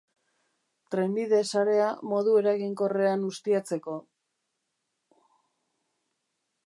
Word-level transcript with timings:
Trenbide 0.93 1.41
sarea 1.55 1.89
modu 2.13 2.33
eraginkorrean 2.41 3.27
ustiatzeko. 3.29 4.01